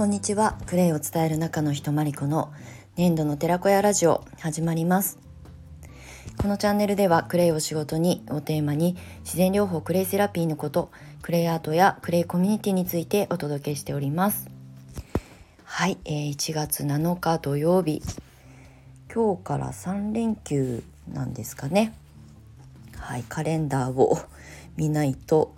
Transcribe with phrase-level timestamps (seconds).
[0.00, 0.56] こんにちは。
[0.64, 2.50] クレイを伝える中の人まりこの
[2.96, 5.18] 粘土の寺子屋ラジオ始まります。
[6.38, 10.90] このチャンネルではクレイを仕事にをテーマに自然療法クレイセラピーのこと
[11.20, 14.48] クレイアートやクレイコミュニティについてお届けしております。
[15.64, 18.00] はい、えー、1月7日土曜日。
[19.14, 21.92] 今日から3連休なんですかね。
[22.96, 24.18] はいカレンダーを
[24.78, 25.54] 見ないと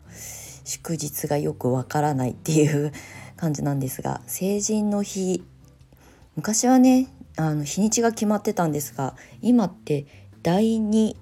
[0.64, 2.92] 祝日がよくわからないっていう
[3.42, 5.42] 感じなんですが成人の日
[6.36, 10.06] 昔はねあの日にちが決まってたんですが今って
[10.44, 11.16] 第2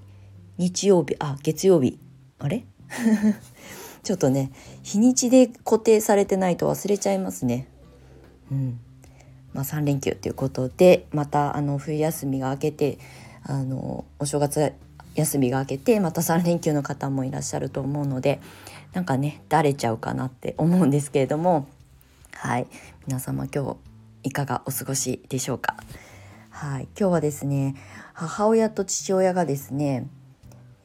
[0.59, 1.99] 日曜日あ月曜日
[2.39, 2.67] あれ？
[4.05, 4.53] ちょっとね
[4.83, 7.67] 日にちで固定されてないと忘れちゃいますね。
[8.53, 8.81] うん
[9.55, 12.99] まあ、3連休ということでまたあの冬休みが明けて
[13.45, 14.75] あのお正月
[15.15, 18.41] 休みが明けてまた3連休の方もいらっしゃると思うので
[18.93, 21.67] なんかねだれちゃうかなって思うんですけれども
[22.35, 22.67] はい。
[23.07, 23.77] 皆様今日
[24.23, 25.77] いかがお過ごしでしょうか？
[26.51, 26.89] はい。
[26.99, 27.75] 今日はですね
[28.15, 30.09] 母親と父親がですね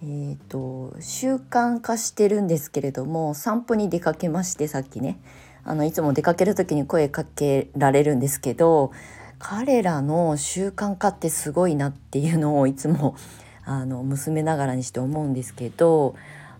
[0.04, 5.20] えーと、習慣化してるんですけれども散歩に出かけましてさっきね。
[5.64, 8.92] あのいつも出かける時に声かけられるんですけど
[9.40, 13.16] 彼らの習慣化ってすごいなっていうのをいつも
[13.64, 16.16] あの娘ながらにして思うんですけど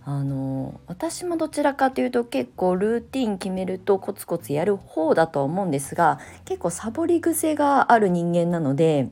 [0.08, 9.10] あの私もどちらかというと結構ルーティン決めるとコツコツやる方だと思うんですが結構サボり癖がある人間なので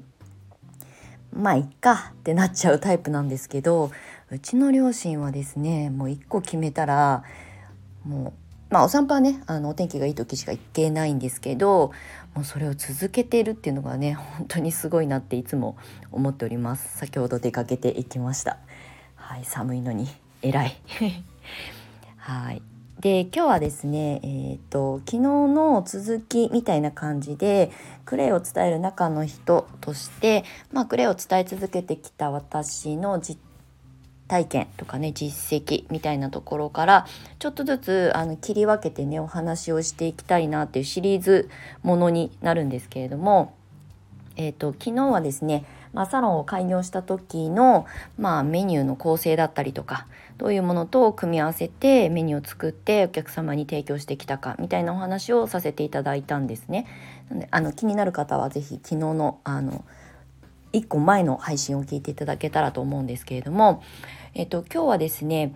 [1.36, 3.89] まあいっかってなっちゃうタイプなんですけど
[4.30, 7.23] うちの両親はですねもう一個決めたら
[8.05, 8.33] も
[8.69, 11.91] うまあお散歩はねあのお天気がいい時しか行けないんですけど
[12.36, 15.75] もうそれを続けてるっていうのがね本当にすごいなっていつも
[16.11, 16.99] 思っております。
[16.99, 18.59] 先ほど出かけていきました。
[19.16, 20.22] はい寒いのに。
[20.44, 20.75] 偉い。
[22.17, 22.61] はい。
[22.99, 27.70] で今日はですねえーと、昨日の続きみたいな感じで
[28.05, 33.42] クレイを伝える中の人として、まあ、クレイを伝え続けてきた私の実
[34.30, 37.05] 体験とかね実績みたいなところから
[37.39, 41.49] ちょっとずつあの切り分けてねお話をしていきたいなっていうシリーズ
[41.81, 43.54] ものになるんですけれども、
[44.37, 47.86] えーと昨日はですねまあ、サロンを開業した時の、
[48.17, 56.87] まあ、メニューの構成だったりとかどういうものと組み合わせてメニューを作ってお客様に提供してきたかみたいなお話をさせていただいたんですね。
[57.52, 59.86] あの気になる方は是非昨日のあの
[60.73, 63.83] 1個前の配信を聞いていただけたらと思うんですけれども、
[64.33, 65.54] えっと、今日はですね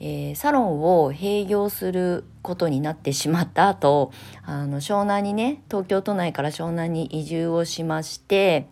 [0.00, 4.12] えー、サロンを閉業することになってしまった後
[4.42, 8.66] あの湘南にね東京都内から湘南に移住をしまして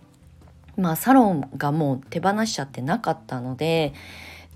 [0.77, 3.93] まあサロンがもう手放しちゃってなかったので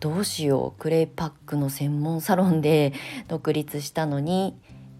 [0.00, 2.92] どうしようクレイパックの専門サロンで
[3.28, 4.56] 独立したのに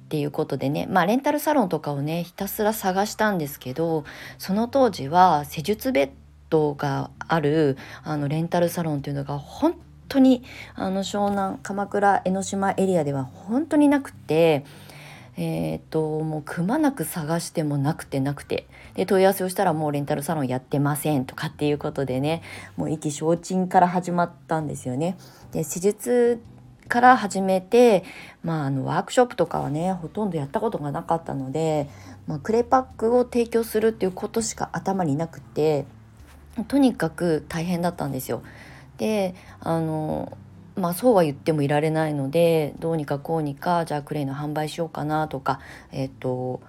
[0.06, 4.04] っていうことでねまあレンタルサロンとかをねひたすら探したんですけど
[4.38, 6.10] その当時は施術ベッ
[6.48, 9.74] ドがあるあのレンタルサロンっていうのが本
[10.08, 10.44] 当に
[10.74, 14.64] あの湘南鎌倉江ノ島エリアでは本当になくて。
[15.38, 22.42] えー、ともうくまなく探してもなくてなくてで問い合わせをしたらもうレンタルサロンやってませんとかっていうことでね
[22.76, 25.18] もう意気消沈から始まったんですよね。
[25.52, 26.40] で施術
[26.88, 28.04] から始めて、
[28.44, 31.88] まあ、あのワークショップとかはねほとんどやったことがなかったので、
[32.26, 35.84] まあ、クレーパックを提供するっていうことしか頭になくて
[36.68, 38.42] とにかく大変だったんですよ。
[38.98, 40.38] であの
[40.76, 45.60] まあそうは言ってもいられないのでどうにかこうにかじゃあクレイの販売しようかなとか
[45.90, 46.60] えっ、と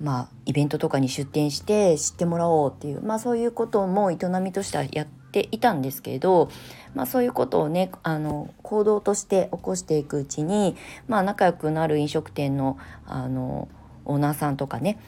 [0.00, 6.50] まあイベントとかに出店して知ってもらおうっていうまあそういうことも営みとしてはやっていたんですけど、
[6.94, 10.76] まあ、そういうことをねあの行動として起こしていくうちに、
[11.08, 13.68] まあ、仲良くなる飲食店のあの
[14.04, 14.98] オーナーさんとかね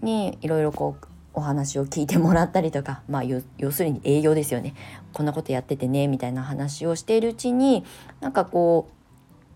[0.00, 1.06] にいろいろこう
[1.36, 4.74] お話を聞いてもらったりとか、 まあ、要するに営業ですよね
[5.12, 7.84] こんなことやっててねみたいな話をしているうちに
[8.20, 8.88] なんかこ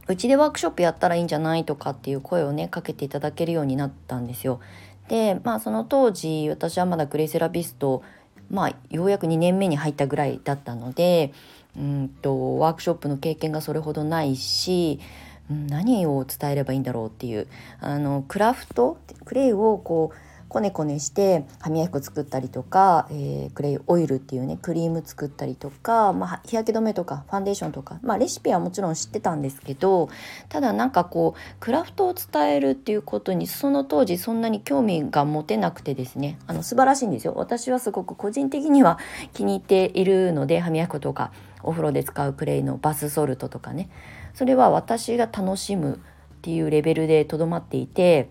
[0.06, 4.60] ううちでワークショップやったらいいんじゃないとかっていう声をねかけていただけるようになったんですよ。
[5.08, 8.02] でまあその当時私はまだグレイセラピスト
[8.50, 11.32] まあようやく2年目に入ったぐらいだったので
[11.76, 15.00] うんとワークショップの経験がそれほどないし
[15.48, 17.48] 何を伝えればいいんだろうっていう
[17.80, 30.08] あのクラフトクレイをこうこねこねして歯磨き粉作ったりとか、えー、クレイオイルっていうねクリーム作ったりとか、まあ、日焼け止めとかファンデーションとか、まあ、レシピはもちろん知ってたんですけど
[30.48, 37.34] ただなんかこうクラフトを伝えるっていうことにその当時そんなに興味が持てなくてですねあの素晴らしいんですよ。
[37.36, 38.98] 私はすごく個人的には
[39.32, 41.30] 気に入っているので歯磨き粉とか
[41.62, 43.88] お風呂で使うクレイのバスソルトとかね。
[44.34, 46.00] それは私が楽しむ
[46.38, 48.30] っていうレベルでとどまっていて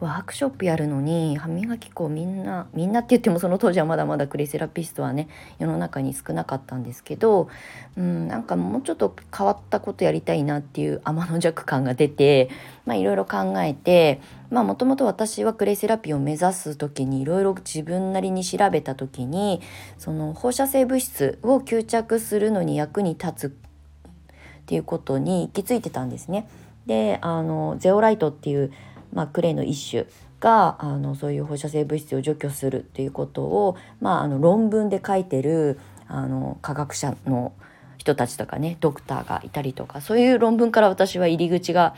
[0.00, 7.48] ワークショップやるのに歯磨き粉みんなみんなって言ってもその当時はまだまだクレイセラピストはね世の中に少なかったんですけど、
[7.96, 12.50] うん、なんかもうちょっと変わったことやりたいなっていう天の弱感が出て
[12.86, 14.20] いろいろ考えて
[14.50, 19.60] もともと私はクレイセラピーを目指す時にいろいろ自分なりに調べた時に
[19.98, 26.48] その放射性物質を吸着するのに役に立つっていうことに行き着いてたんですね。
[26.86, 28.70] であのゼオライトっていう
[29.14, 30.06] まあ、クレイの一種
[30.40, 37.52] があのそういう放射性物質を除去するっていうことを、まあ、あの論文で書いてるあの科学者の
[37.96, 41.94] 人たちとかねドクターがいたりとかそういう論文から私は入り口が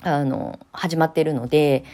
[0.00, 1.84] あの始まってるので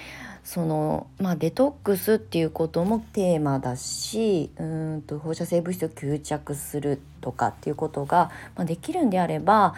[0.45, 4.65] そのまあデトックスっていうこともテーマだしう
[4.99, 9.75] んと放射性物質を吸着するとかっていうことが、まあ、できるんであれば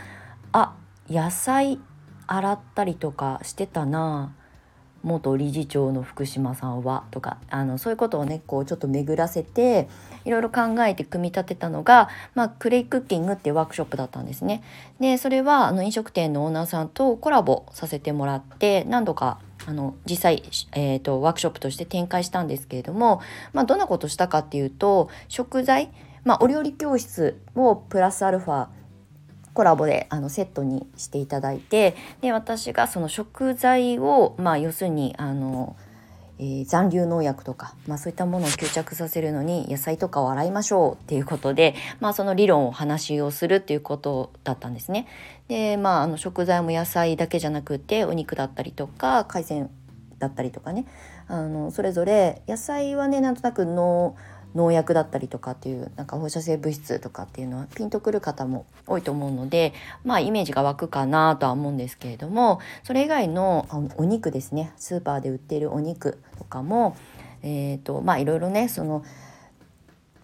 [0.53, 0.75] あ
[1.09, 1.79] 野菜
[2.27, 4.35] 洗ったりとかしてたな
[5.07, 9.89] 元理事長の福島さんはとかあのそういうことをねこうちょっと巡らせて
[10.25, 14.65] いろいろ考えて組み立てたのが、まあ、クレイクッキングっていうワークショップだったんですね。
[14.99, 20.43] でそれはあの飲食店のオーナーさんとコラボさせてもらって何度かあの実際、
[20.73, 23.21] えーと、ワークショップとして展開したんですけれども、
[23.53, 25.91] まあ、どんなことしたかっていうと食材、
[26.25, 28.67] まあ、お料理教室をプラスアルファ
[29.57, 35.77] コラボであのセットにしていただいてで私がその食材をまあ要するにあの、
[36.39, 45.07] えー、残留農薬とか、まあ、そういったものを吸着させるのに野菜とかを洗いましょうっていうことで、まあ、その理論を話をするっていうことだったんですね。
[45.49, 49.71] でまああの食材も野菜だけじゃなくてお肉だったりとか海鮮
[50.19, 50.85] だったりとかね
[51.29, 54.17] あのそれぞれ野菜はねなんとなく農
[54.57, 59.75] 農薬だったりとかっていうなんか放射性物質とかっていうのはピンとくる方も多いと思うので
[60.05, 64.73] まあイメージが湧くかなとは思うんですけれどもそれ以外のお肉ですね。
[64.77, 66.97] スーパーで売っているお肉とかも
[67.43, 69.05] えーとまあいろいろねその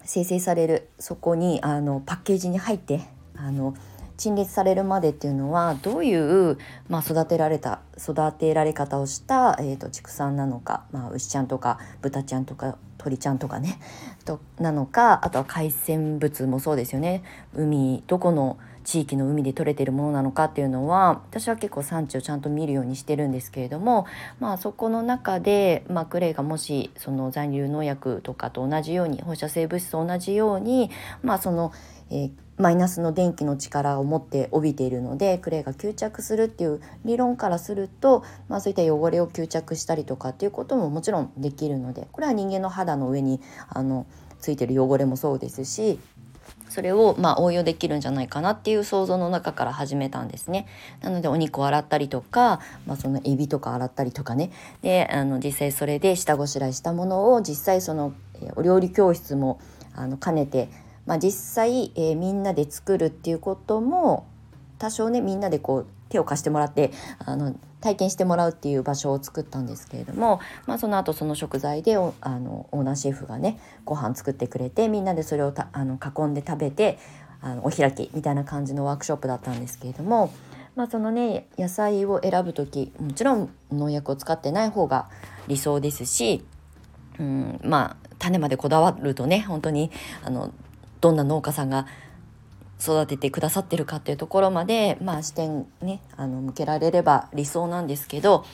[0.05, 3.03] 生成されるそこにあのパッケージに入って
[3.37, 3.75] あの
[4.17, 13.79] 陳列されるまでっていうのはどういう、まあ、育てられた育てられ方をした、えーと、畜産なのか、まあ、牛ちゃんとか豚ちゃんとか鳥ちゃんとかね
[14.25, 17.23] となのかあとは海鮮物もそうですよね。
[17.55, 24.07] 海どこの地域の海で取れてるものなのかっていうのは私は結構産地をちゃんと見るようにしてるんですけれども
[24.41, 30.91] まあそこの中で、まあ、クレイがもしその残留農薬とかと同じように放射性物質と同じように
[31.23, 31.73] まあその、
[32.13, 44.07] えーマイナスの電気の力を持って帯びているのでクレイが吸着するっていう理論からすると、まあ、そういった汚れを吸着したりとかっていうことももちろんできるのでこれは人間の肌の上にあの
[44.39, 45.99] ついてる汚れもそうですし
[46.69, 50.67] それをま応用できるんじゃないかなっていう想像の中から始めたんですね。
[51.03, 54.51] なのでお肉を洗ったりとか、まあ、そのエビとか洗ったりとかね
[54.81, 58.15] であの実際それで下ごしらえしたものを実際その
[58.57, 59.61] お料理教室も
[59.95, 60.71] あの兼ねて
[61.07, 64.27] まあ、実際、えー、みんなで作るっていうことも
[64.79, 72.01] 多少ねみんなでこう手を貸してもらってあの体験してもらうっていう場所を作ったんですけれども、まあ、その後その食材であ
[72.39, 76.99] のオーナーシェフがねご飯作ってくれてみんなでそれをあの囲んで食べて
[77.41, 80.33] あのお開きみたいな感じのワークショップだったんですけれども、
[80.77, 85.09] まあ、そのね野菜を選ぶ時もちろん農薬を使ってない方が
[85.49, 86.45] 理想ですし、
[87.19, 89.91] うん、まあ種までこだわるとね本当に
[90.23, 90.53] あの
[91.03, 91.87] どんな農家さんが
[92.81, 98.45] 育ててくださってるかっていうところまで、まあ、視点ねあの向けられれば理想なんですけど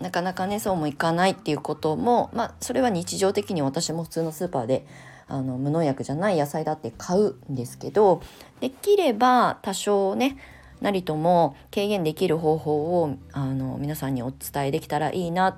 [0.00, 4.86] なかなかねそうもいかないっていうことも、まあ、それは日常的に私も普通のスーパーで
[5.28, 8.22] あの無農薬じゃない野菜だって買うんですけど
[8.60, 10.36] できれば多少ね
[10.80, 15.56] なりとも軽減できる方法をあの皆さんにお伝えできたらいいなっ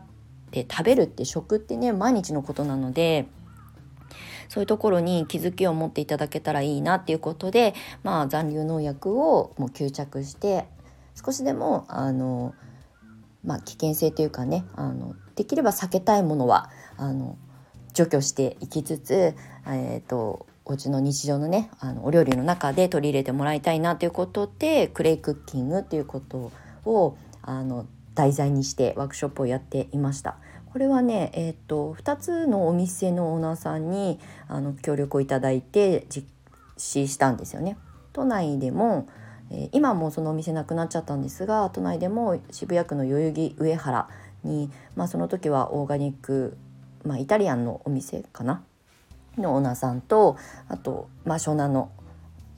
[0.51, 3.27] て食べるって食ってね毎日のことなので
[4.49, 10.67] そういうところに気づきを持っていただけたらいいなっていうことで、まあ、残留農薬をもう吸着して
[11.15, 12.55] 少しでもあの、
[13.45, 17.37] まあ、危険性というかねあのできれば避けたいものはあの
[17.93, 19.35] 除去していきつつ、
[19.67, 26.53] えーと、お家の日常のねあのお料理の中で取り入れてもらいたいなということでクレイクッキングっていうこと
[26.85, 30.39] をあの題材にしてワークショップをやっていました。
[30.73, 36.27] これはね、えーと、2つのお店のオーナーさんにあの協力をいただいて実
[36.77, 37.77] 施したんですよね。
[38.13, 39.09] 都内でも、
[39.51, 44.09] えー、今もそのお店なくなっちゃったんですが都内でも渋谷区の代々木上原
[44.45, 46.57] に、まあ、その時はオーガニック、
[47.05, 48.63] まあ、イタリアンのお店かな？
[49.37, 50.37] のオーナーさんと
[50.69, 51.91] あと、まあ、湘南の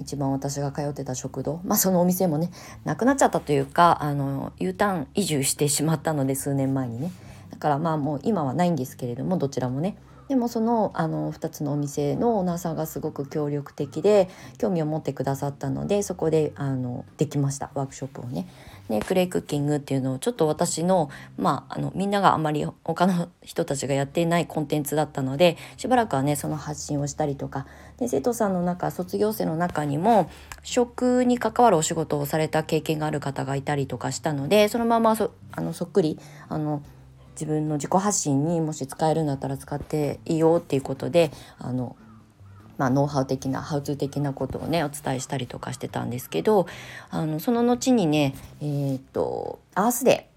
[0.00, 2.50] 一番私が通ってた食堂、まあ、そのお店もね
[2.84, 7.12] なくなっちゃったというかあの U ターン移住してしまったので数年前にね。
[7.60, 9.96] からまあもう今はないんですけれどもどちらもね
[10.30, 18.46] でもそのあの2つのお店のオーナーさんがすごく協力的で興味を持ってくださったのでそこであのできましたワークショップをね。
[18.88, 27.66] でクレイクッキングっていうのをちょっと私の,、まあ、あのみんながあまり他の人たちがやっていないコンテンツだったのでしばらくはねその発信をしたりとか
[27.98, 30.30] で生徒さんの中卒業生の中にも
[30.62, 36.82] 食に関わるお仕事をされた経験がある方がいたりとかしたのでそのままそあのそっくりあの
[37.32, 41.96] 自分の自己発信にもし使えるんだったら使っていいよっていうことであの、
[42.78, 46.66] まあ、ノウハウ的なハウツー的なことをねお伝えしたりとかしてたんですけど
[47.10, 50.28] あのその後にねえー、っとアースデ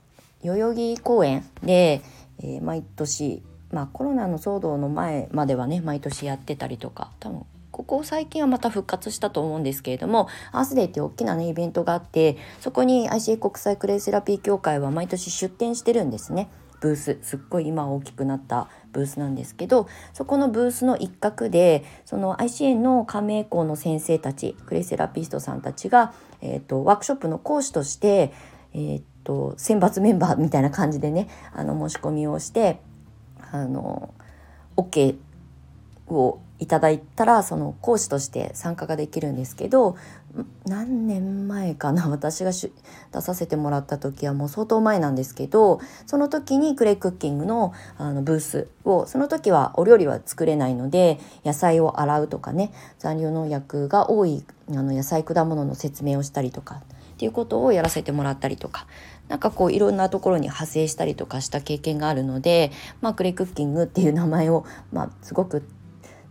[0.43, 2.01] ー代々木公園で、
[2.39, 16.49] えー、毎年まあコロナの騒動の前まではね毎年やってたりとか多分ここ最近はまた復活したと思うんですけれどもアースデーっていう大きなねイベントがあってそこに ICA 国際クレイセラピー協会は毎年出展してるんですね。
[16.83, 28.33] ブースすっごい今大きくなったブースなんですけどそこのブースの一角でその ICN の加盟校の先生たちクレイセラピストさんたちが、えーと、ワークショップの講師として、
[28.73, 32.81] えーと、選抜メンバーみたいな感じでねあの申し込みをして
[33.53, 34.13] あの
[34.75, 35.15] OK
[36.07, 39.95] をいただいたらその講師として参加ができるんですけど
[40.65, 42.07] 何年前かな？
[42.09, 42.71] 私が出
[43.21, 56.81] させてもらった時はもう相当前なんですけどその時にクレイクッキングのあのブースをその時はお料理は作れないので野菜を洗うとかね残留農薬が多いあの野菜果物の説明をしたりとか
[57.13, 58.87] っていうことをやらせてもらったりとか
[59.27, 62.71] なんかこういろんなところに派生したりとかした経験があるので、
[63.01, 65.63] まあ、クレイクッキングっていう名前を、まあ、すごく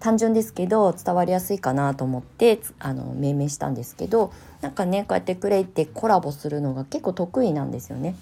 [0.02, 8.16] 単純ですけど伝わりやすいかなと思ってあの命名したんですけどなんかねこうやってクレイってコラボするのが結構得意なんですよね。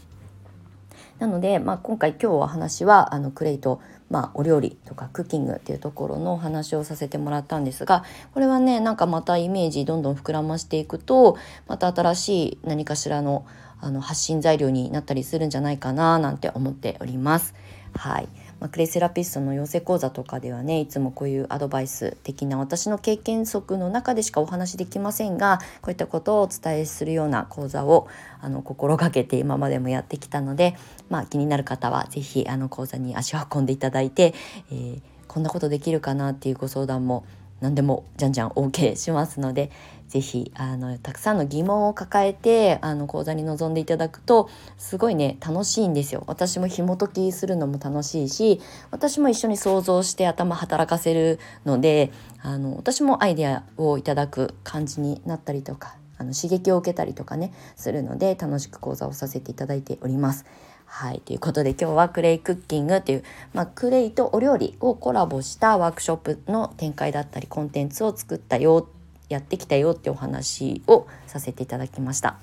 [1.19, 13.47] なので、まあ、今回今日お話はあのクレイと、まあ、お料理とかクッキングっていうところのお話をさせてもらったんですがこれはねなんかまたイメージどんどん膨らましていくとまた新しい何かしらの
[13.83, 17.55] あの発信材料になったりするんじゃないかななんて思っております。
[17.95, 18.29] はい
[18.61, 28.07] まあ、クレイセラピストの養成講座とかではねいつもこういうアドバイス的な私の経験則の中でしかお話できませんがこういったことをお伝えするような講座を
[28.41, 30.77] あの心がけて今までもやってきたので、
[31.09, 34.35] まあ、気になる方は是非あの講座に足を運んでいただいて、
[34.71, 37.25] えー、こんなことできるかなっていうご相談も
[37.61, 39.71] 何でもじゃんじゃん OK しますので
[40.09, 46.25] 是非あのたくさんの疑問を抱えてあの講座に臨んでいただくとすごいね楽しいんですよ。
[46.27, 52.11] 私も紐解きするのも楽しいし私も一緒に想像して頭働かせるので
[52.43, 60.45] あの私もアイデアをいただく感じになったりとかあの刺激を受けたりとかねするので楽しく講座をさせていただいております。
[60.93, 68.89] はい、ということで今日はクレイクッキングという、まあ、クレイとお料理をコラボしたワークショップの展開だったりコンテンツを作ったよ
[69.29, 72.39] やってきたよってお話をさせていただきました。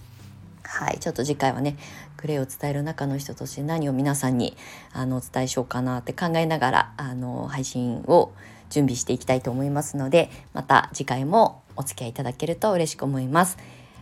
[0.63, 1.75] はい、ちょっと次回はね
[2.15, 4.55] クレイを伝える中の人として何を皆さんに
[4.93, 8.31] あのお伝えしようかなって考えながらあの配信を
[8.69, 13.57] 準備していきたいと思いますのでまた次回もお付き合いいただけると嬉しく思います。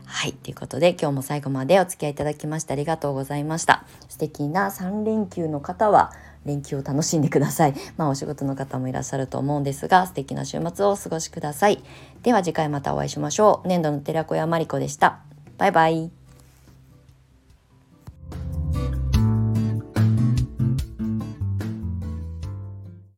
[0.06, 0.34] はい。
[0.34, 3.86] ということで、今日も最後までお付き合いいただきましてありがとうございました。
[4.08, 6.12] 素敵な3連休の方は、
[6.46, 7.74] 連休を楽しんでください。
[7.98, 11.84] まあ、お仕事の方もいらっしゃると思うんですが、素敵な週末をお過ごしください。
[12.24, 13.68] では次回またお会いしましょう。
[13.68, 15.20] 年度の寺子屋まりこでした。
[15.58, 16.25] バイバイ。